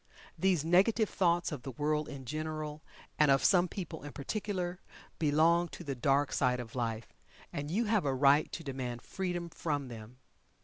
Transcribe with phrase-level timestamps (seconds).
[0.35, 2.81] These negative thoughts of the world in general,
[3.19, 4.81] and of some people in particular,
[5.19, 7.13] belong to the dark side of life,
[7.53, 10.17] and you have a right to demand freedom from them.